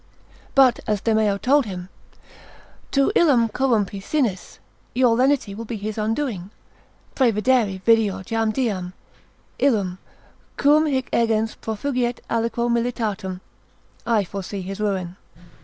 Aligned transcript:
But 0.55 0.79
as 0.87 0.99
Demeo 1.01 1.37
told 1.39 1.67
him, 1.67 1.89
tu 2.89 3.11
illum 3.15 3.49
corrumpi 3.49 4.01
sinis, 4.01 4.57
your 4.95 5.15
lenity 5.15 5.53
will 5.53 5.63
be 5.65 5.77
his 5.77 5.95
undoing, 5.99 6.49
praevidere 7.15 7.83
videor 7.83 8.23
jam 8.25 8.49
diem, 8.49 8.93
illum, 9.59 9.99
quum 10.57 10.87
hic 10.87 11.07
egens 11.11 11.55
profugiet 11.55 12.17
aliquo 12.31 12.67
militatum, 12.67 13.41
I 14.03 14.23
foresee 14.23 14.63
his 14.63 14.79
ruin. 14.79 15.17